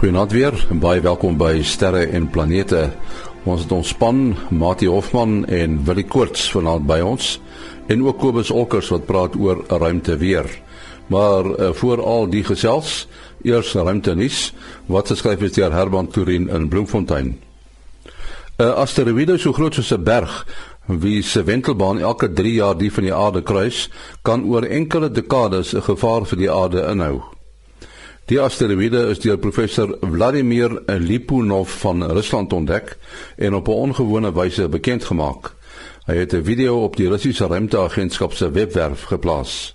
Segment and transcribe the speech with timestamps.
[0.00, 2.86] Goeienaand weer en baie welkom by Sterre en Planete.
[3.44, 7.34] Ons het ons span, Mati Hofman en Willie Koorts vanaand by ons
[7.92, 10.46] en ook Kobus Olkers wat praat oor ruimte weer.
[11.12, 12.94] Maar uh, voor al die gesels,
[13.44, 14.38] eers ruimte nuus
[14.88, 17.34] wat geskryf is deur Herman Turin in Bloemfontein.
[18.56, 20.46] 'n Asteroïde so groot soos 'n berg
[20.86, 23.90] wie se wentelbaan elke 3 jaar die van die aarde kruis,
[24.22, 27.20] kan oor enkele dekades 'n gevaar vir die aarde inhou.
[28.30, 32.92] Die asteroïde is deur professor Vladimir Lipunov van Rusland ontdek
[33.36, 35.50] en op 'n ongewone wyse bekend gemaak.
[36.06, 39.74] Hy het 'n video op die Russiese ruimteagentskap se webwerf geplaas.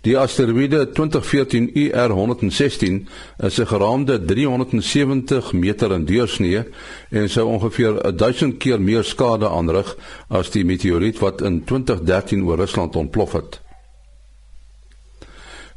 [0.00, 6.64] Die asteroïde 2014 IR116 is 'n geraamde 370 meter in deursnee
[7.10, 9.96] en sou ongeveer 1000 keer meer skade aanrig
[10.28, 13.61] as die meteoriet wat in 2013 oor Rusland ontplof het.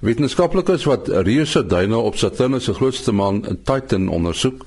[0.06, 4.66] Wetenskaplikes wat reuse duine op Saturnus se grootste maan Titan ondersoek,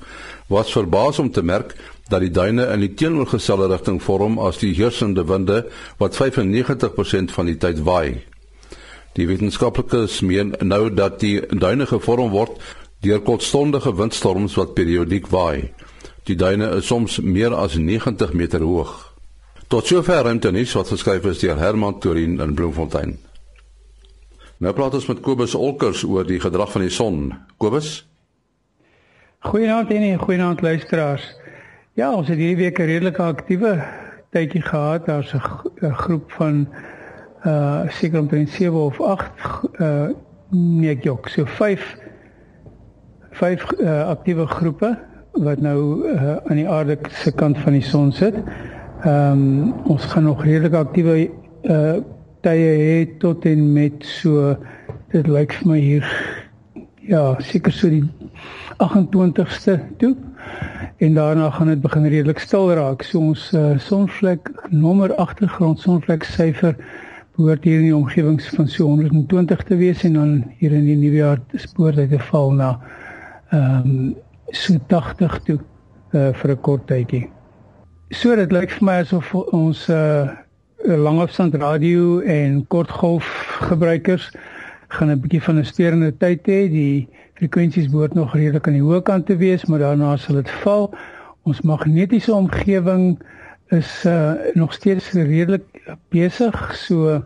[0.51, 1.77] was verbaas om te merk
[2.11, 5.61] dat die duine in die teenoorgestelde rigting vorm as die heersende winde
[6.01, 8.19] wat 95% van die tyd waai.
[9.15, 12.59] Die wetenskaplikes meen nou dat die duine gevorm word
[13.07, 15.69] deur kortstondige windstorms wat periodiek waai.
[16.27, 18.91] Die duine is soms meer as 90 meter hoog.
[19.71, 23.28] Tot sover ruimte nuus wat geskryf is deur Herman Turin in Bloemfontein.
[24.59, 27.19] Nou praat ons met Kobus Olkers oor die gedrag van die son.
[27.63, 28.01] Kobus?
[29.47, 31.23] Goeienaand en goeienaand luisteraars.
[31.95, 33.79] Ja, ons het hierdie week 'n redelike aktiewe
[34.35, 35.05] tydjie gehad.
[35.05, 36.67] Daar's 'n groep van
[37.45, 39.31] uh seker omtrent 7 of 8
[39.79, 40.09] uh
[40.49, 41.95] nee, ek jok, so 5
[43.31, 44.97] 5 uh, aktiewe groepe
[45.31, 48.35] wat nou uh, aan die aarde se kant van die son sit.
[49.03, 51.29] Ehm um, ons gaan nog redelike aktiewe
[51.63, 52.03] uh
[52.45, 54.55] tye het tot en met so
[55.11, 56.05] dit lyk vir my hier
[57.09, 58.03] ja, seker so die
[58.83, 60.15] 28ste toe.
[60.97, 63.03] En daarna gaan dit begin redelik stil raak.
[63.03, 66.75] So ons uh, sonvlek nommer agtergrond sonvlek syfer
[67.35, 70.97] behoort hier in die omgewings van so 120 te wees en dan hier in die
[70.99, 72.73] nuwe jaar spoor dit te val na
[73.49, 74.15] ehm um,
[74.51, 75.59] so 80 toe
[76.13, 77.29] uh, vir 'n kort tydjie.
[78.09, 80.27] So dit lyk vir my asof ons uh
[80.83, 83.25] langafstand radio en kortgolf
[83.61, 84.31] gebruikers
[84.87, 86.69] gaan 'n bietjie van 'n steurende tyd hê.
[86.69, 90.49] Die frekwensies behoort nog redelik aan die hoë kant te wees, maar daarna sal dit
[90.49, 90.93] val.
[91.43, 93.19] Ons magnetiese omgewing
[93.67, 95.63] is uh, nog steeds redelik
[96.09, 97.23] besig, so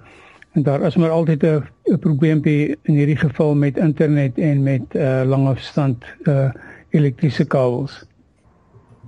[0.53, 5.21] en daar is maar altyd 'n probleempie in hierdie geval met internet en met uh,
[5.25, 6.51] langafstand uh,
[6.89, 8.05] elektriese kabels.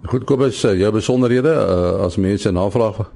[0.04, 3.12] Goed, Kobus, jou besonderhede uh, as mense navraag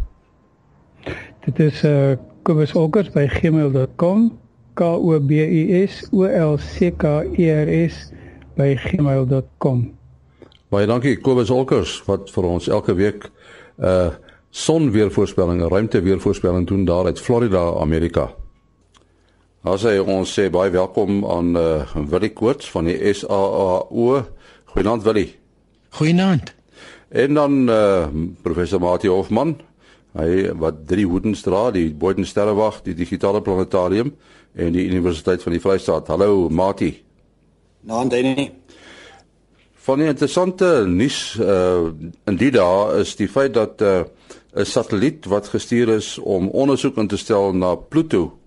[1.46, 4.26] Dit is uh Kobus Olkers by gmail.com
[4.76, 8.10] K O B U S O L C K E R S
[8.58, 9.86] by gmail.com
[10.70, 13.30] Baie dankie Kobus Olkers wat vir ons elke week
[13.80, 14.12] uh
[14.50, 18.32] sonweervoorspelling, ruimteweervoorspelling doen daar uit Florida, Amerika.
[19.62, 24.26] As hy ons sê baie welkom aan uh Willie Koorts van die SAAO.
[24.74, 25.38] Goeienaand Willie.
[26.02, 26.54] Goeienaand.
[27.10, 28.08] En dan uh
[28.44, 29.56] professor Mati Hofman
[30.19, 34.12] Hy wat drie hoedens dra, die Boden Sterrewag, die digitale planetarium
[34.53, 36.09] en die Universiteit van die Vrystaat.
[36.12, 36.91] Hallo Mati.
[37.88, 38.50] Naam Danny.
[39.85, 41.91] Van die interessante nuus uh
[42.28, 44.03] in die dae is die feit dat 'n uh,
[44.59, 48.38] 'n satelliet wat gestuur is om ondersoek in te stel na Pluto.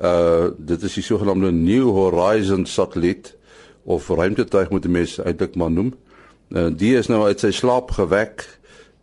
[0.00, 3.36] Uh dit is die sogenaamde New Horizons satelliet
[3.84, 5.94] of ruimtetuig moet mense eintlik maar noem.
[6.50, 8.48] Uh die is nou uit sy slaap gewek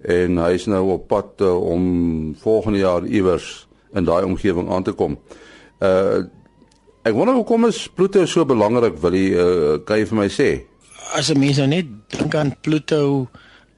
[0.07, 4.83] en hy is nou op pad uh, om volgende jaar iewers in daai omgewing aan
[4.83, 5.19] te kom.
[5.79, 6.27] Uh
[7.07, 10.49] ek wonder hoekom is Pluto so belangrik wil jy uh, kan jy vir my sê?
[11.15, 13.27] As 'n mens nou net dink aan Pluto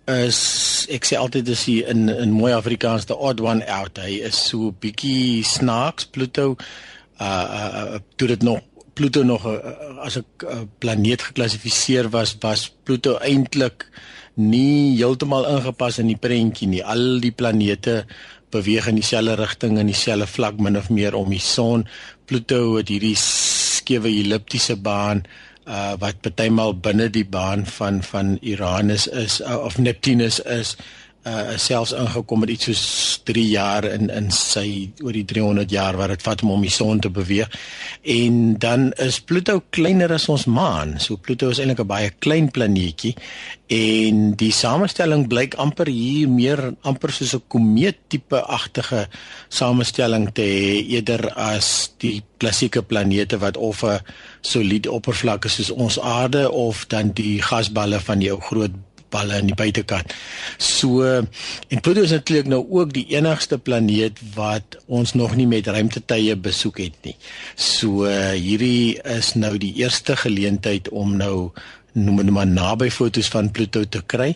[0.10, 3.98] is ek sê altyd dis hy in in mooi Afrikaans the odd one out.
[3.98, 6.58] Hy is so bietjie snaaks Pluto
[7.22, 8.60] uh uh toe dit nog
[8.94, 9.58] Pluto nog uh,
[10.04, 13.86] as 'n uh, planeet geklassifiseer was was Pluto eintlik
[14.40, 16.84] nie heeltemal ingepas in die prentjie nie.
[16.84, 18.06] Al die planete
[18.52, 21.86] beweeg in dieselfde rigting in dieselfde vlak min of meer om die son.
[22.28, 25.26] Pluto het hierdie skewe elliptiese baan
[25.70, 30.76] uh wat partymal binne die baan van van Uranus is uh, of Neptunus is
[31.22, 32.84] uh selfs ingekom met iets soos
[33.30, 36.74] 3 jaar in in sy oor die 300 jaar wat dit vat om om die
[36.74, 37.50] son te beweeg.
[38.02, 40.98] En dan is Pluto kleiner as ons maan.
[41.00, 43.14] So Pluto is eintlik 'n baie klein planeetjie
[43.72, 49.08] en die samestelling blyk amper hier meer amper soos 'n komeet tipe agtige
[49.50, 54.00] samestelling te hê eerder as die klassieke planete wat of 'n
[54.42, 58.72] soliede oppervlak is soos ons aarde of dan die gasballe van jou groot
[59.12, 60.14] balle aan die buitekant.
[60.58, 65.68] So en Pluto is natuurlik nou ook die enigste planeet wat ons nog nie met
[65.68, 67.16] ruimtetuie besoek het nie.
[67.56, 71.52] So hierdie is nou die eerste geleentheid om nou
[71.92, 74.36] noem dit maar naby fotos van Pluto te kry.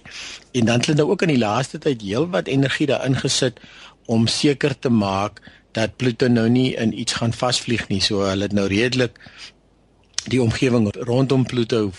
[0.51, 3.61] En dan het hulle nou ook in die laaste tyd heelwat energie daarin gesit
[4.11, 5.41] om seker te maak
[5.75, 8.01] dat Pluto nou nie in iets gaan vasvlieg nie.
[8.03, 9.19] So hulle het nou redelik
[10.31, 11.91] die omgewing rondom Pluto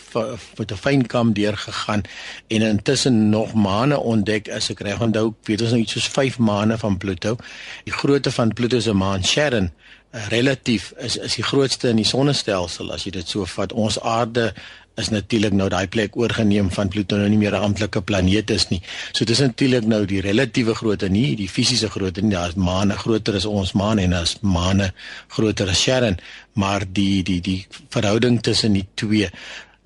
[0.57, 2.03] met 'n fyn kam deurgegaan
[2.47, 6.39] en intussen nog maane ontdek as ek reg onthou weet ons nou iets soos 5
[6.39, 7.37] maane van Pluto.
[7.85, 9.71] Die grootte van Pluto se maan Charon
[10.11, 13.73] eh, relatief is is die grootste in die sonnestelsel as jy dit so vat.
[13.73, 14.55] Ons aarde
[14.97, 18.69] is natuurlik nou daai plek oorgeneem van Pluto nou nie meer 'n amptelike planeet is
[18.69, 18.81] nie.
[19.13, 22.31] So dis natuurlik nou die relatiewe grootte nie, die fisiese grootte nie.
[22.31, 24.93] Daar's maane groter as ons maan en as maane
[25.29, 26.19] groter as Charon,
[26.53, 29.31] maar die die die verhouding tussen die twee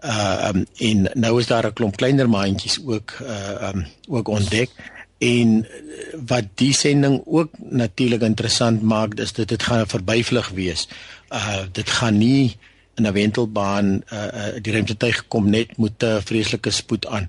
[0.04, 4.70] uh um en nou is daar 'n klomp kleiner maantjies ook uh um ook ontdek
[5.18, 5.66] en
[6.26, 10.88] wat die sending ook natuurlik interessant maak is dit dit gaan 'n verbyvlug wees.
[11.28, 12.56] Uh dit gaan nie
[13.00, 17.26] in 'n wentelbaan uh, uh, die ruimtetuig kom net met 'n vreeslike spoed aan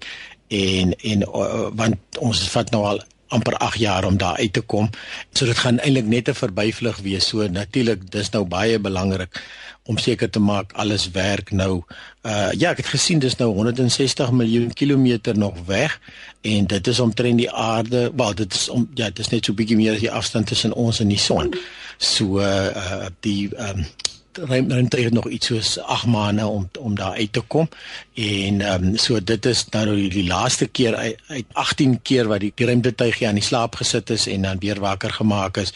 [0.47, 3.01] en en uh, want ons vat nou al
[3.31, 4.89] amper 8 jaar om daar uit te kom.
[5.31, 7.27] So dit gaan eintlik net 'n verbyvlug wees.
[7.27, 9.43] So natuurlik dis nou baie belangrik
[9.83, 11.83] om seker te maak alles werk nou.
[12.21, 15.99] Uh ja, ek het gesien dis nou 160 miljoen kilometer nog weg
[16.41, 18.11] en dit is omtrent die aarde.
[18.15, 20.73] Wel, dit is om ja, dit is net so bietjie meer as die afstand tussen
[20.73, 21.53] ons en die son.
[21.97, 23.85] So uh, uh die um
[24.33, 27.69] ruimte het nog iets soos 8 maande om om daar uit te kom.
[28.13, 32.27] En ehm um, so dit is nou die, die laaste keer uit, uit 18 keer
[32.27, 35.73] wat die ruimtetuigie aan die slaap gesit is en dan weer wakker gemaak is.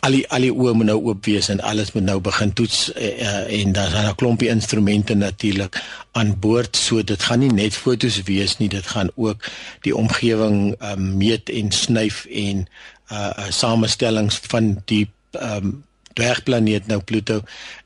[0.00, 2.92] Al die al die oë moet nou oop wees en alles moet nou begin toets
[2.94, 6.76] uh, en dan is daar 'n klompie instrumente natuurlik aan boord.
[6.76, 9.44] So dit gaan nie net fotos wees nie, dit gaan ook
[9.80, 12.66] die omgewing um, meet en snyf en
[13.12, 17.40] uh, uh samestellings van die ehm um, dwergplaneet nou Pluto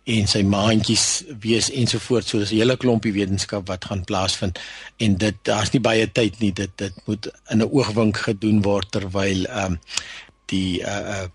[0.04, 2.30] en sy maantjies wees ensovoorts.
[2.30, 4.58] So dis 'n hele klompie wetenskap wat gaan plaasvind
[4.96, 6.52] en dit daar's nie baie tyd nie.
[6.52, 9.78] Dit dit moet in 'n oogwink gedoen word terwyl ehm um,
[10.46, 11.28] die uh uh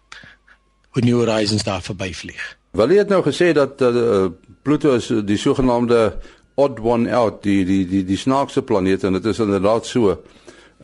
[1.01, 2.57] New Horizons daar verbyvlieg.
[2.72, 4.30] Wel jy het nou gesê dat uh,
[4.62, 6.19] Pluto is die sogenaamde
[6.56, 10.18] odd one out, die die die die snaakse planeet en dit is inderdaad so.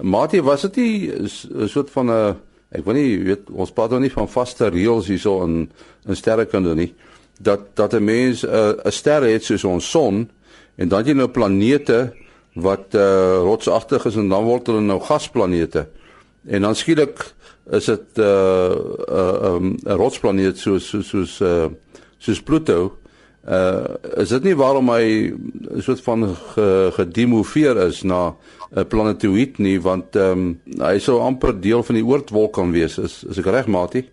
[0.02, 2.36] Matie, was dit nie 'n soort van 'n
[2.72, 5.70] ek weet nie, weet ons praat nou nie van vaste reëls hierso in
[6.08, 6.94] in sterrekunde nie
[7.40, 10.30] dat dat 'n mens 'n uh, 'n ster het soos ons son
[10.76, 12.14] en dan jy nou planete
[12.54, 15.88] wat uh, rotsagtig is en dan word hulle nou gasplanete.
[16.48, 17.34] En dan skielik
[17.72, 21.66] is dit 'n uh, 'n uh, um, rotsplaneet soos soos soos uh,
[22.18, 22.98] soos Pluto.
[23.48, 23.84] Uh
[24.18, 26.36] is dit nie waarom hy 'n soort van
[26.92, 28.36] gedemoveer is na
[28.76, 32.98] 'n planetoïd nie want ehm um, hy sou amper deel van die oortwolk kan wees.
[32.98, 34.06] Is is ek reg, Matie?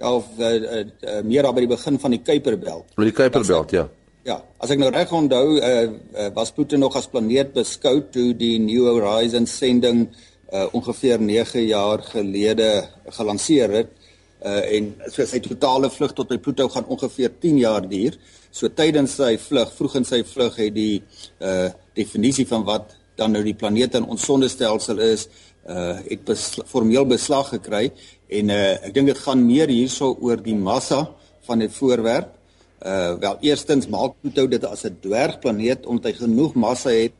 [0.00, 2.94] ja of uh, uh, uh, meer daar by die begin van die Kuiperbelt.
[2.96, 3.86] By die Kuiperbelt, ja.
[4.24, 5.84] Ja, as ek nou reg onthou, uh,
[6.16, 11.64] uh, was Pluto nog as planeet beskou toe die New Horizons sending uh, ongeveer 9
[11.68, 12.70] jaar gelede
[13.16, 13.96] gelanseer het.
[14.40, 18.16] Uh, en so sy totale vlug tot by Pluto gaan ongeveer 10 jaar duur.
[18.50, 21.02] So tydens sy vlug, vroeg in sy vlug het die
[21.44, 21.68] uh
[22.00, 25.28] definisie van wat dan nou die planete in ons sonnestelsel is,
[25.68, 27.90] uh het besl formeel beslag gekry
[28.30, 31.00] En uh ek dink dit gaan meer hierso oor die massa
[31.46, 32.30] van 'n voorwerp.
[32.78, 37.12] Uh wel eerstens maak Pluto dit as 'n dwergplaneet omdat hy genoeg massa het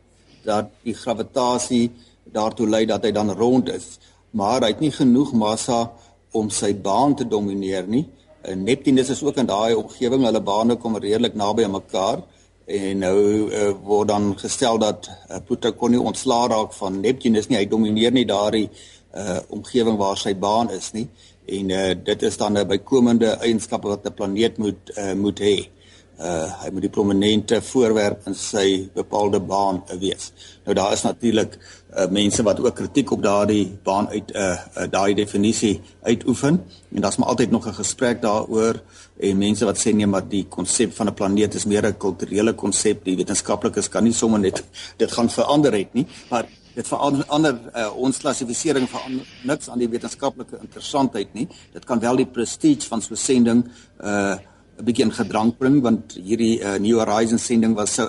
[0.44, 1.90] dat die gravitasie
[2.32, 3.98] daartoe lei dat hy dan rond is.
[4.30, 5.90] Maar hy het nie genoeg massa
[6.30, 8.06] om sy baan te domineer nie.
[8.46, 12.22] Uh, Neptunus is ook in daai omgewing, hulle bane kom redelik naby aan mekaar
[12.70, 13.16] en nou
[13.50, 17.58] uh, word dan gestel dat uh, Pluto kon nie ontslaa raak van Neptunus nie.
[17.58, 18.68] Hy domineer nie daardie
[19.10, 21.08] uh omgewing waar sy baan is nie
[21.50, 25.56] en uh dit is dan 'n bykomende eienskappe wat 'n planeet moet uh moet hê.
[25.58, 25.79] Uh
[26.20, 30.32] hy moet die prominente voorwerp in sy bepaalde baan wees.
[30.66, 31.56] Nou daar is natuurlik
[31.96, 36.60] uh mense wat ook kritiek op daardie baan uit uh, uh daai definisie uitoefen
[36.94, 38.82] en daar's maar altyd nog 'n gesprek daaroor
[39.16, 42.54] en mense wat sê nee maar die konsep van 'n planeet is meer 'n kulturele
[42.54, 43.04] konsep.
[43.04, 44.62] Die wetenskaplikes kan nie sommer net
[44.96, 49.88] dit gaan verander het nie, maar dit verander uh, ons klassifisering van niks aan die
[49.88, 51.48] wetenskaplike interessantheid nie.
[51.72, 53.64] Dit kan wel die prestige van so 'n sending
[54.04, 54.36] uh
[54.80, 58.08] 'n bietjie in gedrang bring want hierdie uh, New Horizons sending was uh,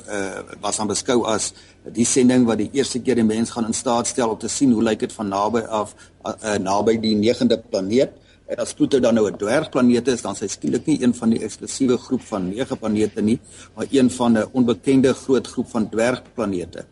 [0.62, 4.08] was aan beskou as die sending wat die eerste keer die mens gaan in staat
[4.08, 7.60] stel om te sien hoe lyk dit van naby af uh, uh, naby die 9de
[7.70, 8.20] planeet
[8.52, 11.30] En as Pluto dan nou 'n dwergplaneet is, dan is hy skielik nie een van
[11.30, 13.40] die eksklusiewe groep van 9 planete nie,
[13.76, 16.86] maar een van 'n onbekende groot groep van dwergplanete.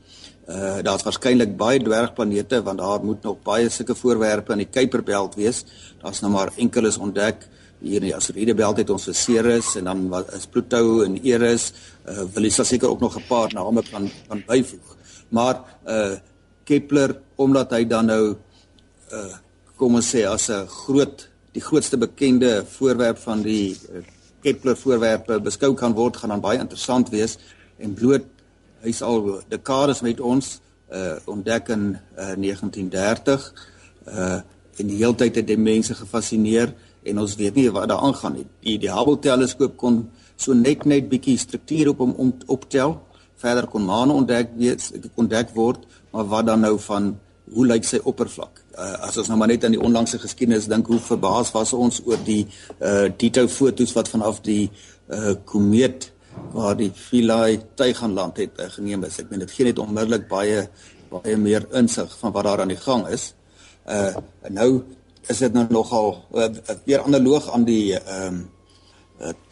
[0.47, 5.35] Uh daar's waarskynlik baie dwergplanete want daar moet nog baie sulke voorwerpe in die Kuiperbelt
[5.35, 5.65] wees.
[6.01, 7.47] Daar's nou maar enkeles ontdek
[7.79, 11.71] hier in die asteroïde belt het ons Ceres en dan wat is Pluto en Eris.
[12.05, 14.95] Uh wil jy seker ook nog 'n paar name kan kan byvoeg.
[15.29, 15.55] Maar
[15.87, 16.17] uh
[16.63, 18.35] Kepler omdat hy dan nou
[19.11, 19.35] uh
[19.75, 24.03] kom ons sê as 'n groot die grootste bekende voorwerp van die uh,
[24.41, 27.37] Kepler voorwerpe beskou kan word gaan dan baie interessant wees
[27.77, 28.25] en bloot
[28.81, 30.59] hy's al dekades met ons
[30.91, 33.53] uh ontdek in uh, 1930
[34.07, 34.41] uh
[34.79, 38.33] en die hele tyd het die mense gefassineer en ons weet nie wat daar aangaan
[38.39, 38.47] nie.
[38.65, 40.01] Die die Hubble teleskoop kon
[40.39, 42.97] so net net bietjie struktuur op hom om, optel.
[43.39, 47.13] Verder kon maane ontdek wees, ontdek word, maar wat dan nou van
[47.53, 48.61] hoe lyk sy oppervlak?
[48.75, 52.01] Uh, as ons nou maar net aan die onlangse geskiedenis dink, hoe verbaas was ons
[52.05, 52.43] oor die
[52.79, 54.69] uh dito fotos wat vanaf die
[55.09, 56.11] uh komeet
[56.53, 59.19] waar die Philae tuig aan land het uh, geneem is.
[59.19, 60.67] Ek meen dit gee net onmiddellik baie
[61.09, 63.31] baie meer insig van wat daar aan die gang is.
[63.89, 64.13] Uh
[64.53, 64.69] nou
[65.29, 66.47] is dit nou nogal uh,
[66.85, 68.47] weer analoog aan die ehm um,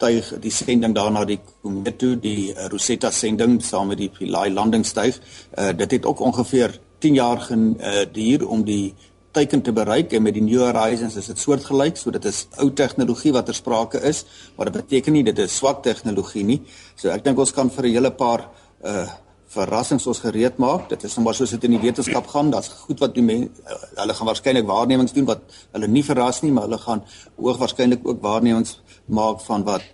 [0.00, 4.48] tuig die sending daarna die komeet toe die uh, Rosetta sending saam met die Philae
[4.50, 5.18] landingstuig.
[5.58, 8.94] Uh dit het ook ongeveer 10 jaar geduur uh, om die
[9.30, 12.70] teiken te bereik en met die New Horizons is dit soortgelyk, so dit is ou
[12.72, 14.24] tegnologie wat ter sprake is,
[14.56, 16.62] maar dit beteken nie dit is swak tegnologie nie.
[16.96, 18.48] So ek dink ons kan vir 'n hele paar
[18.84, 19.08] uh
[19.48, 20.88] verrassings ons gereed maak.
[20.88, 23.78] Dit is sommer soos dit in die wetenskap gaan, dat's goed wat die mense uh,
[24.02, 27.04] hulle gaan waarskynlik waarnemings doen wat hulle nie verras nie, maar hulle gaan
[27.36, 29.86] hoog waarskynlik ook waarnemings maak van wat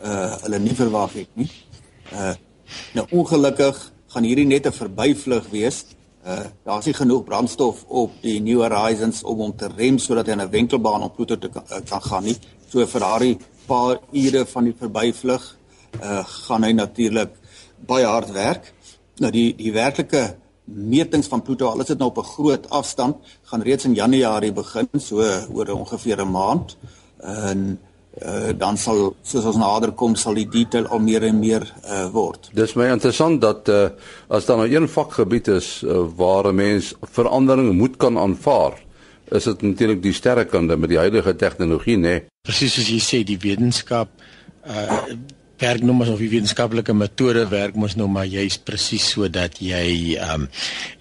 [0.00, 1.50] uh hulle nie verwag het nie.
[2.12, 2.34] Uh
[2.94, 3.78] nou ongelukkig
[4.14, 5.84] gaan hierdie net 'n verbyvlug wees
[6.20, 10.34] Uh daar's nie genoeg brandstof op die New Horizons om hom te rem sodat hy
[10.34, 12.36] 'n wentelbaan op Pluto te kan, kan gaan nie.
[12.68, 15.56] So vir daardie paar ure van die verbyvlug
[16.02, 17.30] uh gaan hy natuurlik
[17.86, 18.72] baie hard werk.
[19.20, 20.22] Nou die die werklike
[20.70, 24.52] metings van Pluto, al is dit nou op 'n groot afstand, gaan reeds in Januarie
[24.52, 25.20] begin, so
[25.52, 26.76] oor ongeveer 'n maand.
[27.18, 27.78] En
[28.22, 32.08] uh, dan sal soos ons nader kom sal die detail al meer en meer uh,
[32.12, 32.50] word.
[32.52, 33.88] Dis my interessant dat uh,
[34.28, 38.78] as daar nou een vakgebied is uh, waar 'n mens verandering moet kan aanvaar,
[39.30, 42.00] is dit natuurlik die sterrekande met die huidige tegnologie, né?
[42.02, 42.24] Nee.
[42.42, 44.08] Presies soos jy sê, die wetenskap
[44.66, 45.02] uh
[45.60, 50.16] werk nou maar of die wetenskaplike metode werk mos nou maar jy's presies sodat jy
[50.16, 50.48] ehm um,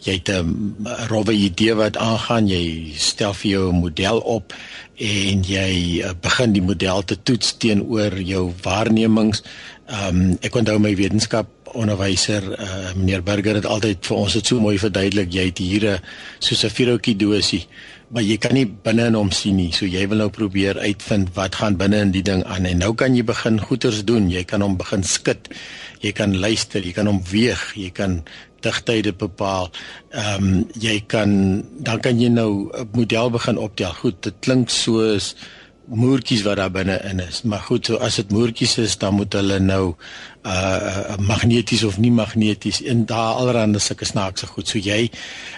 [0.03, 0.75] jy het 'n
[1.09, 4.53] rowwe idee wat aangaan, jy stel vir jou 'n model op
[4.97, 9.43] en jy uh, begin die model te toets teenoor jou waarnemings.
[9.87, 14.45] Ehm um, ek onthou my wetenskap onderwyser uh, meneer Burger het altyd vir ons dit
[14.45, 16.01] so mooi verduidelik jy het hier 'n
[16.39, 17.67] soos 'n vuurhoutjie dosie
[18.09, 19.69] maar jy kan nie binne in hom sien nie.
[19.75, 22.93] So jy wil nou probeer uitvind wat gaan binne in die ding aan en nou
[22.97, 24.31] kan jy begin goeters doen.
[24.33, 25.51] Jy kan hom begin skud.
[26.01, 28.21] Jy kan luister, jy kan hom weeg, jy kan
[28.65, 29.69] digtye bepaal.
[30.11, 33.93] Ehm um, jy kan dan kan jy nou 'n model begin optel.
[33.93, 35.35] Goed, dit klink soos
[35.89, 37.41] moertjies wat daar binne in is.
[37.41, 39.95] Maar goed, so as dit moertjies is, dan moet hulle nou
[40.43, 44.67] uh magneties of nie magneties in daar allerhande sulke snaakse goed.
[44.67, 45.09] So jy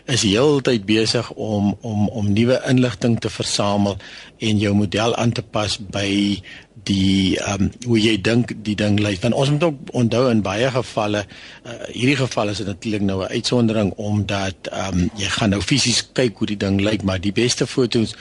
[0.05, 3.97] is heeltyd besig om om om nuwe inligting te versamel
[4.37, 6.41] en jou model aan te pas by
[6.87, 9.19] die ehm um, hoe jy dink die ding lyk.
[9.21, 13.21] Want ons moet ook onthou in baie gevalle uh, hierdie geval is dit natuurlik nou
[13.23, 17.19] 'n uitsondering omdat ehm um, jy gaan nou fisies kyk hoe die ding lyk, maar
[17.21, 18.15] die beste foto's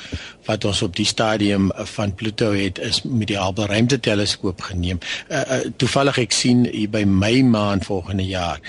[0.44, 4.98] wat ons op die stadium van Pluto het is met die Hubble ruimteteleskoop geneem.
[5.28, 8.60] Uh, uh, toevallig ek sien hier by my maand volgende jaar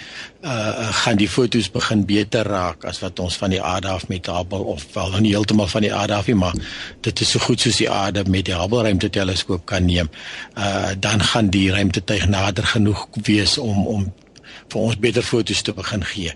[0.41, 4.25] uh gaan die fotos begin beter raak as wat ons van die aarde af met
[4.25, 6.55] Hubble of wel nie heeltemal van die aarde af nie maar
[7.01, 10.09] dit is so goed soos die aarde met die Hubble ruimteteleskoop kan neem.
[10.57, 14.11] Uh dan gaan die ruimtetuig nader genoeg wees om om
[14.71, 16.33] vir ons beter fotos te begin gee.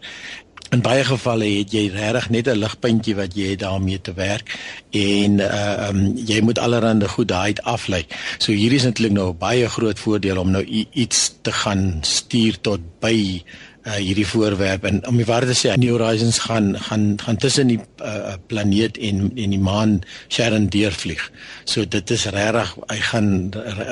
[0.76, 4.52] In baie gevalle het jy regtig net 'n ligpuntjie wat jy het daarmee te werk
[4.92, 8.04] en uh um jy moet allerhande goed daai aflei.
[8.40, 12.82] So hier is eintlik nou baie groot voordeel om nou iets te gaan stuur tot
[13.00, 13.16] by
[13.86, 17.80] uh hierdie voorwerp en om die waarde sê New Horizons gaan gaan gaan tussen die
[17.80, 21.32] uh, planeet en en die maan Sharon deurvlieg.
[21.64, 23.30] So dit is regtig hy gaan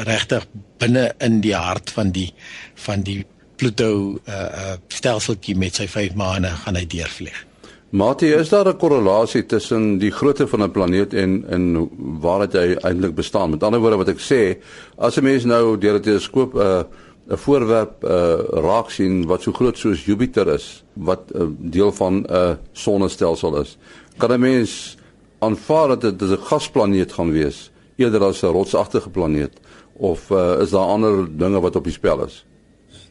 [0.10, 0.48] regtig
[0.84, 2.34] binne in die hart van die
[2.76, 3.24] van die
[3.56, 7.46] Pluto uh uh stelseltjie met sy vyf maane gaan hy deurvlieg.
[7.94, 11.90] Mate, is daar 'n korrelasie tussen die grootte van 'n planeet en en
[12.22, 13.50] waar dit eintlik bestaan?
[13.50, 14.58] Met ander woorde wat ek sê,
[14.98, 16.84] as 'n mens nou deur 'n teleskoop 'n uh,
[17.30, 21.92] 'n voorwerp uh, raak sien wat so groot soos Jupiter is, wat 'n uh, deel
[21.92, 23.78] van 'n uh, sonnestelsel is,
[24.18, 24.98] kan 'n mens
[25.40, 29.54] aanvaar dat dit 'n gasplaneet gaan wees eerder as 'n rotsagtige planeet
[29.94, 32.46] of uh, is daar ander dinge wat op die spel is?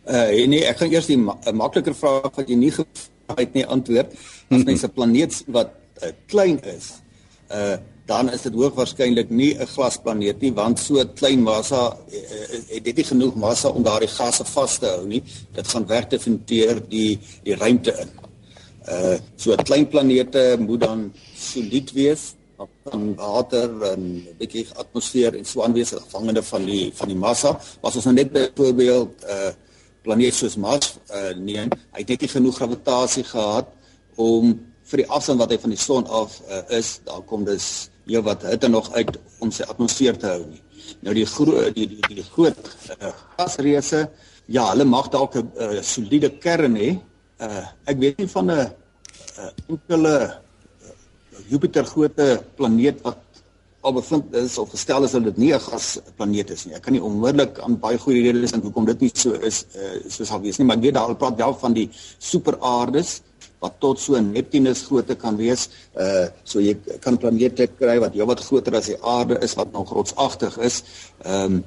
[0.02, 2.72] Uh nee, ek gaan eers die ma makliker vraag wat jy nie
[3.38, 4.10] uit nie antwoord.
[4.50, 5.70] As mens 'n planeet wat
[6.02, 6.98] uh, klein is,
[7.50, 11.96] uh dan is dit hoogwaarskynlik nie 'n glasplaneet nie want so klein massa
[12.68, 15.22] het dit nie genoeg massa om daardie gasse vas te hou nie.
[15.54, 18.10] Dit gaan wegdefiniteer die die ruimte in.
[18.88, 22.34] Uh so klein planete moet dan solied wees
[22.84, 27.60] van water en 'n bietjie atmosfeer en so aanwesig afhangende van die van die massa.
[27.80, 29.52] Was ons nou net byvoorbeeld uh,
[30.02, 33.70] planeet soos Mars uh, neem, hy het net nie genoeg gravitasie gehad
[34.20, 34.52] om
[34.90, 38.24] vir die afstand wat hy van die son af uh, is, daar kom dus heel
[38.26, 40.60] wat hitte nog uit om sy atmosfeer te hou nie.
[41.06, 42.58] Nou die groot die, die die groot
[42.98, 44.04] uh, gasreuse,
[44.50, 46.96] ja, hulle mag dalk 'n uh, soliede kern hê.
[47.42, 50.16] Uh, ek weet nie van 'n uh, enkele
[51.48, 53.18] Jupiter grootte planeet wat
[53.82, 56.74] al bevind is of gestel is dat dit nie 'n gasplaneet is nie.
[56.74, 59.98] Ek kan nie onmiddellik aan baie goeie redes dink hoekom dit nie so is uh,
[60.08, 63.20] soos al wees nie, maar ek weet daar praat wel van die superaardes
[63.62, 65.68] wat tot so 'n Neptunus grootte kan wees.
[65.94, 69.92] Uh so jy kan planete kry wat heelwat groter as die aarde is wat nog
[69.92, 70.82] rotsagtig is.
[71.24, 71.64] Ehm um,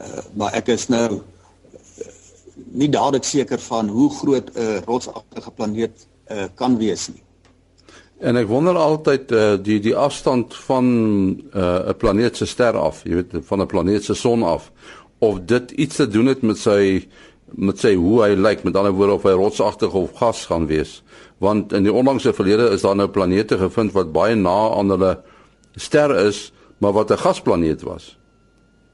[0.00, 1.22] uh maar ek is nou
[2.72, 7.22] nie dadelik seker van hoe groot 'n uh, rotsagtige planeet uh, kan wees nie.
[8.22, 10.86] En ek wonder altyd uh, die die afstand van
[11.50, 14.70] eh, 'n uh, planeet se ster af, jy weet van 'n planeet se son af
[15.18, 17.08] of dit iets te doen het met sy
[17.54, 21.02] met sy hoe hy lyk, met ander woorde of hy rotsagtig of gas gaan wees.
[21.38, 25.18] Want in die onlangse verlede is daar nou planete gevind wat baie na aan hulle
[25.76, 28.18] ster is, maar wat 'n gasplaneet was.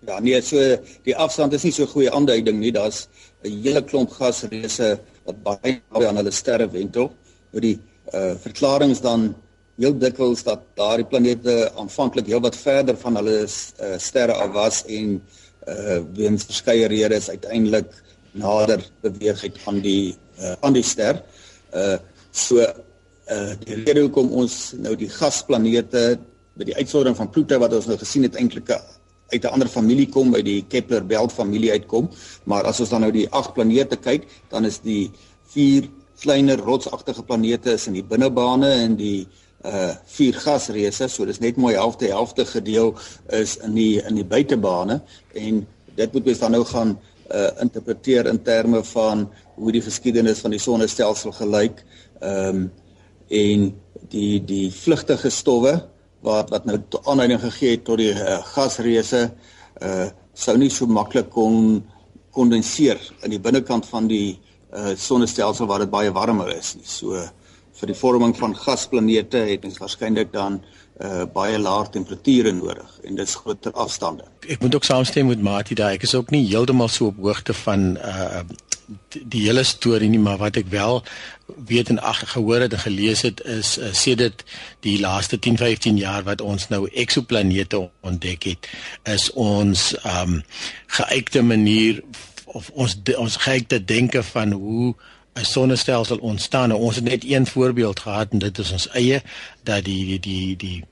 [0.06, 0.56] Ja, nee, so
[1.04, 2.72] die afstand is nie so goeie aanduiding nie.
[2.72, 3.08] Daar's
[3.44, 7.12] 'n hele klomp gasreuse wat baie naby aan hulle sterre wentel.
[7.52, 7.78] Nou die
[8.14, 9.34] uh verklaringe dan
[9.78, 15.20] heel dikwels dat daardie planete aanvanklik heelwat verder van hulle uh, sterre af was en
[15.68, 17.92] uh weens verskeie redes uiteindelik
[18.32, 21.22] nader beweeg het aan die uh, aan die ster.
[21.74, 21.98] Uh
[22.32, 26.18] so uh die rede hoekom ons nou die gasplanete
[26.58, 28.72] met die uitsondering van Pluto wat ons nou gesien het eintlik
[29.28, 32.10] uit 'n ander familie kom by die Kepler-Belt familie uitkom,
[32.44, 35.10] maar as ons dan nou die agt planete kyk, dan is die
[35.52, 35.88] vier
[36.20, 39.28] kleiner rotsagtige planete is in die binnebane en die
[39.66, 42.92] uh vier gasreuse, so dis net mooi helfte helfte gedeel
[43.34, 45.00] is in die in die buitebane
[45.34, 45.64] en
[45.98, 46.94] dit moet ons dan nou gaan
[47.34, 49.26] uh interpreteer in terme van
[49.56, 51.82] hoe die geskiedenis van die sonnestelsel gelyk.
[52.20, 52.68] Ehm um,
[53.28, 53.64] en
[54.08, 55.74] die die vlugtige stowwe
[56.24, 59.28] wat wat nou aanleiding gegee het tot die uh, gasreuse
[59.82, 60.06] uh
[60.38, 61.82] sou nie so maklik kon
[62.30, 64.38] kondenseer in die binnekant van die
[64.74, 66.86] uh sonnestelsel waar dit baie warmer is nie.
[66.86, 67.22] So
[67.78, 70.60] vir die vorming van gasplanete het ons waarskynlik dan
[71.00, 74.24] uh baie laer temperature nodig en dit is groter afstande.
[74.48, 77.54] Ek moet ook saamstem met Mati daai ek is ook nie heeltemal so op hoogte
[77.54, 78.42] van uh
[79.12, 81.02] die, die hele storie nie, maar wat ek wel
[81.68, 84.44] weet en ag gehoor het en gelees het is uh, sê dit
[84.84, 88.68] die laaste 10-15 jaar wat ons nou eksoplanete ontdek het
[89.08, 90.40] is ons um
[90.98, 92.02] geëikte manier
[92.56, 94.94] of ons ons kyk te denke van hoe
[95.38, 96.68] 'n sonnestelsel ontstaan.
[96.68, 99.22] Nou, ons het net een voorbeeld gehad en dit is ons eie
[99.62, 100.84] dat die die die die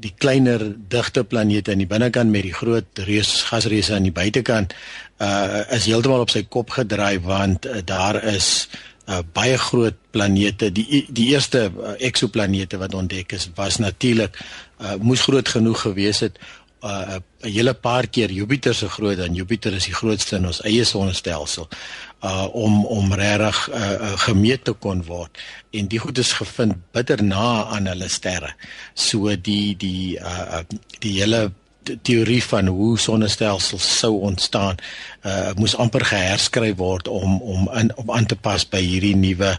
[0.00, 4.74] die kleiner digte planete aan die binnekant met die groot reus gasreuse aan die buitekant
[5.20, 8.68] uh is heeltemal op sy kop gedraai want uh, daar is
[9.10, 14.96] uh, baie groot planete die die eerste uh, eksoplanete wat ontdek is was natuurlik uh,
[15.00, 16.40] moes groot genoeg gewees het
[16.82, 20.62] uh 'n hele paar keer Jupiter se groot dan Jupiter is die grootste in ons
[20.62, 21.68] eie sonnestelsel
[22.24, 25.38] uh om om regtig uh, uh gemeet te kon word
[25.72, 28.54] en die goed is gevind bitter na aan hulle sterre.
[28.94, 30.62] So die die uh
[31.00, 31.52] die hele
[32.02, 34.76] teorie van hoe sonnestelsels sou ontstaan
[35.26, 39.54] uh moes amper geherskryf word om om in om aan te pas by hierdie nuwe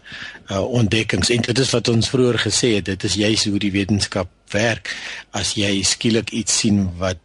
[0.51, 1.29] uh ontdekkings.
[1.29, 4.95] En dit is wat ons vroeër gesê het dit is juis hoe die wetenskap werk.
[5.31, 7.19] As jy skielik iets sien wat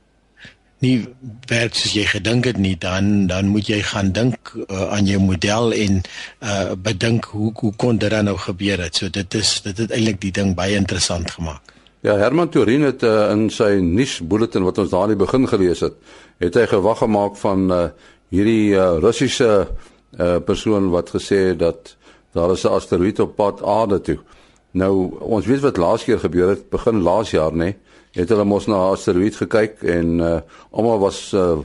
[0.84, 1.06] nie
[1.48, 5.20] werk soos jy gedink het nie dan dan moet jy gaan dink uh, aan jou
[5.20, 6.02] model en
[6.40, 8.96] uh bedink hoe hoe kon dit dan nou gebeur het.
[8.96, 11.75] So dit is dit het eintlik die ding baie interessant gemaak
[12.06, 15.80] Ja, Herman Turin het uh, in sy nuusbulletin wat ons daar in die begin gelees
[15.82, 15.96] het,
[16.38, 17.78] het hy gewag gemaak van uh,
[18.30, 21.96] hierdie uh, Russiese uh, persoon wat gesê het dat
[22.38, 24.18] daar is 'n asteroïde op pad aarde toe.
[24.78, 27.74] Nou ons weet wat laas keer gebeur het, begin laas jaar nê,
[28.14, 30.40] het hulle mos na 'n asteroïde gekyk en uh
[30.70, 31.58] almal was uh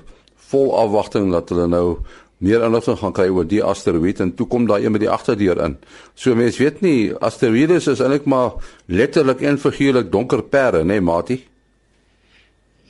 [0.49, 1.97] vol afwagting dat hulle nou
[2.41, 5.61] meer inligting gaan kry oor die asteroïde en toe kom daar een met die agterdeur
[5.61, 5.77] in.
[6.17, 8.57] So mense weet nie asteroïdes is eintlik maar
[8.89, 11.37] letterlik en figuurlik donker perde, nê, nee, Mati?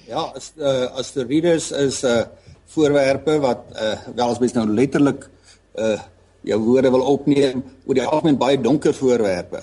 [0.08, 2.24] Ja, as uh, asteroïdes is 'n uh,
[2.72, 5.30] voorwerpe wat uh, wel as mens nou letterlik
[5.76, 6.00] uh
[6.42, 9.62] jou woorde wil opneem oor die algemeen baie donker voorwerpe.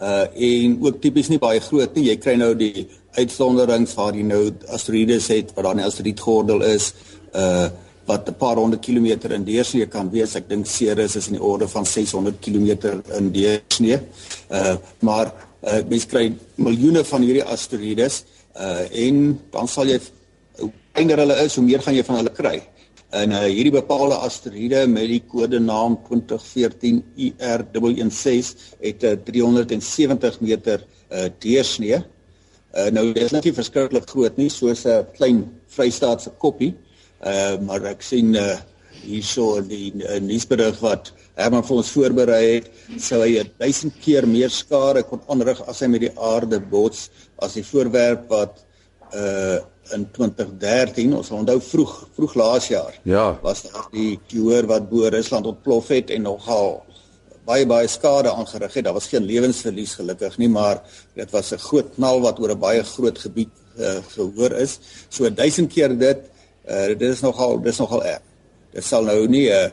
[0.00, 2.06] Uh en ook tipies nie baie groot nie.
[2.08, 2.86] Jy kry nou die
[3.18, 6.94] uitsonderings waar jy nou asteroïdes het wat dan 'n asteroïdgordel is.
[7.34, 7.68] Uh
[8.06, 10.34] wat 'n paar honderd kilometer in deursnee kan wees.
[10.34, 13.98] Ek dink Ceres is in die orde van 600 km in deursnee.
[14.50, 18.24] Uh maar uh mens kry miljoene van hierdie asteroïdes
[18.56, 20.00] uh en dan sal jy
[20.60, 22.62] hoe kleiner hulle is, hoe meer gaan jy van hulle kry.
[23.10, 30.84] En uh hierdie bepaalde asteroïde met die kodenaam 2014 IR116 het 'n uh, 370 meter
[31.10, 32.04] uh deursnee.
[32.74, 36.74] Uh nou dis net nie verskriklik groot nie, soos 'n klein Vrystaatse koppie.
[37.24, 38.56] Uh maar ek sien uh
[39.04, 42.68] hierso die uh, nuusberig wat Herman vir ons voorberei het,
[43.02, 47.10] sou hy 1000 keer meer skade kon aanrig as hy met die aarde bots
[47.42, 48.62] as die voorwerp wat
[49.12, 49.60] uh
[49.92, 52.94] in 2013, ons onthou vroeg vroeg laas jaar.
[53.04, 53.26] Ja.
[53.42, 56.78] Was daar die hoor wat bo Rusland ontplof het en nogal
[57.44, 58.86] baie baie skade aangerig het.
[58.86, 60.80] Daar was geen lewensverlies gelukkig nie, maar
[61.14, 64.78] dit was 'n groot knal wat oor 'n baie groot gebied uh, gehoor is.
[65.08, 66.18] So 1000 keer dit
[66.68, 68.22] Uh dit is nogal dis nogal erg.
[68.72, 69.72] Dit sal nou nie 'n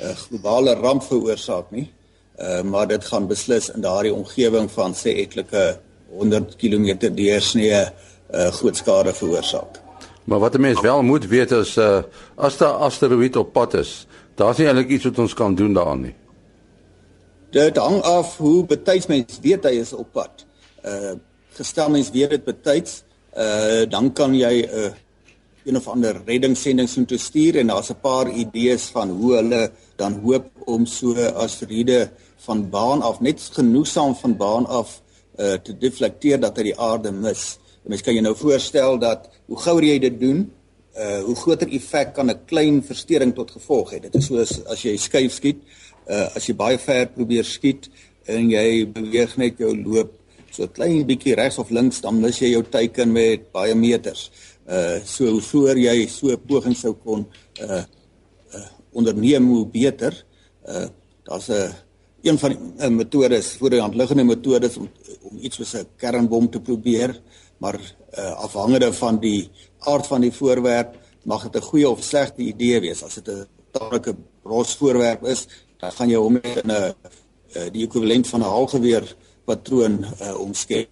[0.00, 1.92] 'n globale ramp veroorsaak nie.
[2.38, 5.78] Uh maar dit gaan beslis in daardie omgewing van sê etlike
[6.10, 7.70] 100 km deursnee
[8.34, 9.80] uh groot skade veroorsaak.
[10.24, 12.02] Maar wat 'n mens wel moet weet is uh
[12.34, 16.00] as daar asteroïde op pad is, daar's nie eintlik iets wat ons kan doen daaraan
[16.00, 16.14] nie.
[17.50, 20.46] Dit hang af hoe betyds mens weet hy is op pad.
[20.84, 21.12] Uh
[21.52, 23.02] gestel mens weet dit betyds,
[23.36, 24.90] uh dan kan jy 'n uh,
[25.64, 29.70] een of ander reddingssending sien te stuur en daar's 'n paar idees van hoe hulle
[29.96, 35.02] dan hoop om so asteroïde van baan af net genoegsaam van baan af
[35.38, 37.58] uh, te deflekteer dat hy die aarde mis.
[37.82, 40.50] Mens kan jy nou voorstel dat hoe gouer jy dit doen,
[40.92, 44.00] uh hoe groter effek kan 'n klein verstoring tot gevolg hê.
[44.00, 45.56] Dit is soos as jy skuif skiet,
[46.06, 47.88] uh as jy baie ver probeer skiet
[48.26, 50.12] en jy beweeg net jou loop
[50.52, 54.30] so klein bietjie regs of links dan mis jy jou teiken met baie meters
[55.04, 57.26] so hoe vroeër jy so 'n poging sou kon
[57.60, 57.84] uh
[58.54, 60.24] uh onderneem hoe beter.
[60.66, 60.86] Uh
[61.24, 61.72] daar's 'n uh,
[62.22, 64.88] een van die uh, metodes voor die hand liggende metodes om
[65.22, 67.20] om iets soos 'n kernbom te probeer,
[67.58, 67.78] maar
[68.18, 72.80] uh afhangende van die aard van die voorwerp mag dit 'n goeie of slegte idee
[72.80, 73.02] wees.
[73.02, 75.46] As dit 'n tamelike ros voorwerp is,
[75.78, 76.92] dan gaan jy hom in 'n uh,
[77.72, 80.88] die ekwivalent van 'n halgeweer patroon uh omskep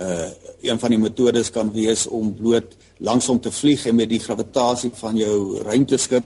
[0.00, 0.28] uh
[0.60, 4.90] een van die metodes kan wees om bloot langsom te vlieg en met die gravitasie
[4.94, 6.24] van jou ruimteskip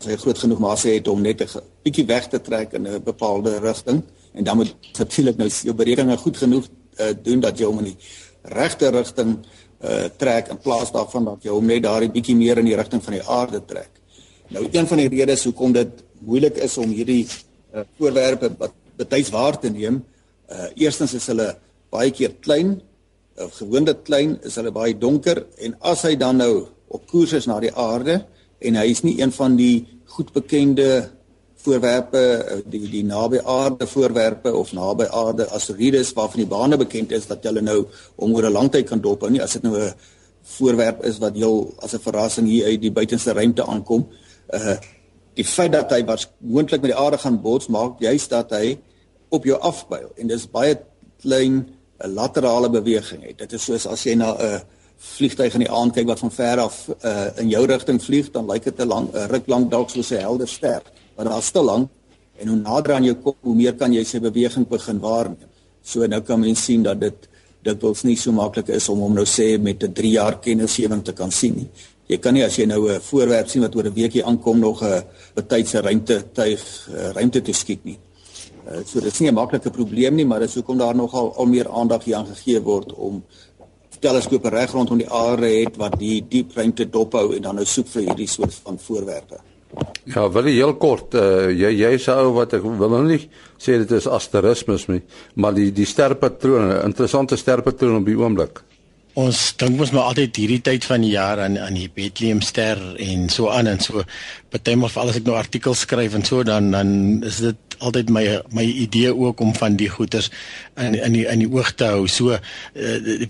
[0.00, 3.02] as hy groot genoeg massa het om net 'n bietjie weg te trek in 'n
[3.02, 4.02] bepaalde rigting
[4.34, 6.64] en dan moet natuurlik nou jou berekeninge goed genoeg
[7.00, 7.98] uh doen dat jy hom in die
[8.42, 9.38] regte rigting
[9.82, 13.02] uh trek in plaas daarvan dat jy hom net daardie bietjie meer in die rigting
[13.04, 13.90] van die aarde trek.
[14.48, 17.26] Nou een van die redes hoekom dit moeilik is om hierdie
[17.74, 18.50] uh voorwerpe
[18.96, 20.04] betyds waar te neem,
[20.50, 21.56] uh eerstens is hulle
[21.96, 22.76] baie keer klein,
[23.40, 27.48] of gewoonlik klein, is hulle baie donker en as hy dan nou op koers is
[27.50, 28.22] na die aarde
[28.60, 29.84] en hy is nie een van die
[30.16, 30.88] goed bekende
[31.66, 32.22] voorwerpe
[32.70, 37.44] die die naby aarde voorwerpe of naby aarde asteroïdes waarvan die bane bekend is dat
[37.48, 37.80] hulle nou
[38.16, 39.94] om oor 'n lang tyd kan dophou nie as dit nou 'n
[40.58, 44.06] voorwerp is wat heel as 'n verrassing hier uit die buitenste ruimte aankom.
[44.52, 44.76] Uh
[45.36, 46.00] die feit dat hy
[46.38, 48.78] moontlik met die aarde gaan bots maak juist dat hy
[49.28, 50.78] op jou afbuil en dis baie
[51.20, 51.66] klein
[52.04, 53.38] 'n laterale beweging het.
[53.38, 54.62] Dit is soos as jy na 'n
[54.96, 58.46] vliegtyg in die aand kyk wat van ver af uh, in jou rigting vlieg, dan
[58.46, 60.82] lyk dit 'n lang ruk lank dalk soos 'n helder ster,
[61.16, 61.88] maar daar's te lank
[62.38, 65.48] en hoe nader aan jou kom, hoe meer kan jy sy beweging begin waarneem.
[65.82, 67.28] So nou kan mens sien dat dit
[67.66, 71.02] dit wels nie so maklik is om hom nou sê met 'n 3 jaar kennisgewing
[71.04, 71.68] te kan sien nie.
[72.06, 74.82] Jy kan nie as jy nou 'n voorwerp sien wat oor 'n weekie aankom nog
[74.82, 75.02] 'n
[75.34, 77.98] betydse ruimte tuig ruimte toe skiet nie.
[78.66, 81.34] Uh, so dit is nie 'n maklike probleem nie, maar dit is hoekom daar nogal
[81.36, 83.24] al meer aandag hier aan gegee word om
[84.00, 87.86] teleskope reg rondom die aarde het wat die diep ruimte dophou en dan nou soek
[87.86, 89.38] vir hierdie soort van voorwerpe.
[90.04, 93.90] Ja, wel heel kort, uh, jy jy sou wat ek wil nou nie sê dit
[93.90, 95.02] is asterismes nie,
[95.34, 98.62] maar die die sterpatrone, interessante sterpatrone op die oomblik.
[99.16, 102.80] Ons dink mos maar altyd hierdie tyd van die jaar aan aan die Bethlehem ster
[103.00, 104.04] en so aan en so
[104.52, 106.90] partymal vir alles ek nou artikels skryf en so dan dan
[107.24, 108.24] is dit altyd my
[108.56, 110.30] my idee ook om van die goeters
[110.76, 112.04] in in die in die oog te hou.
[112.08, 112.40] So uh,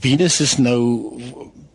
[0.03, 0.81] Venus is nou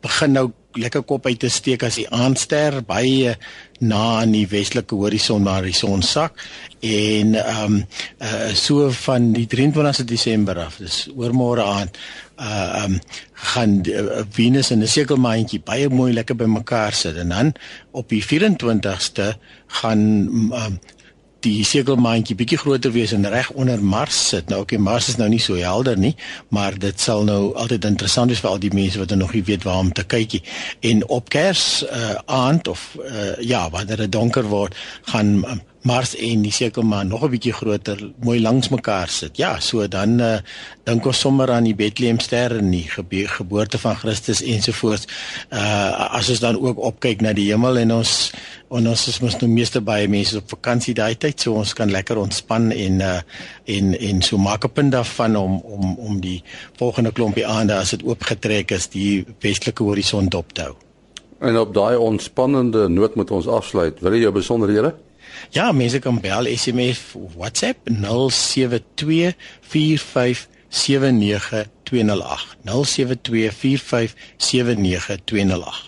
[0.02, 3.36] begin nou lekker kop uit te steek as die aandster baie
[3.84, 6.38] na aan die westelike horison waar die son sak.
[6.80, 7.78] En ehm um,
[8.22, 11.98] uh, so van die 23 Desember af dis oormôre aand
[12.42, 13.00] uh um
[13.52, 17.18] gaan uh, Venus en 'n sekelmaantjie baie mooi lekker bymekaar sit.
[17.18, 17.54] En dan
[17.92, 19.34] op die 24ste
[19.68, 20.00] gaan
[20.54, 20.80] um,
[21.46, 24.50] die sekelmaantjie bietjie groter wees en reg onder Mars sit.
[24.50, 26.14] Nou okay, Mars is nou nie so helder nie,
[26.50, 29.66] maar dit sal nou altyd interessant wees vir al die mense wat nog nie weet
[29.68, 30.44] waar om te kykie.
[30.80, 34.78] En op Kers uh, aand of uh, ja, wanneer dit donker word,
[35.10, 39.38] gaan um, Mars en die sekelmaan nog 'n bietjie groter, mooi langs mekaar sit.
[39.38, 40.38] Ja, so dan uh,
[40.84, 45.08] dink ons sommer aan die Bethlehemster en die gebe geboorte van Christus ensovoorts.
[45.50, 48.32] Uh as ons dan ook opkyk na die hemel en ons
[48.70, 51.92] en ons is mos nou meeste baie mense op vakansie daai tyd, so ons kan
[51.92, 53.20] lekker ontspan en uh
[53.66, 56.44] en en so maak 'n punt daarvan om om om die
[56.78, 60.76] volgende klompie aande as dit oopgetrek is, die westelike horison dop te hou.
[61.40, 64.00] En op daai ontspannende noot moet ons afsluit.
[64.00, 64.94] Wil jy jou besonderhede?
[65.50, 67.96] Ja, mense kan bel SMS of WhatsApp 0724579208.
[72.66, 72.70] 0724579208.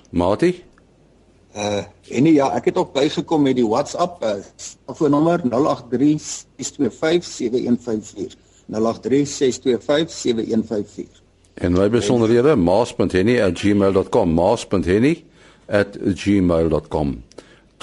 [0.09, 0.63] Mati?
[1.55, 1.77] Uh,
[2.09, 4.29] en ja, ek het ook bygekom met die WhatsApp uh,
[4.85, 5.49] telefoonnommer 0836257154.
[8.71, 8.75] 0836257154.
[11.53, 17.23] En my besonderhede maas.henny@gmail.com maas.henny@gmail.com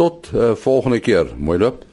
[0.00, 1.26] Tot uh, volgende keer.
[1.36, 1.89] Mooi loop.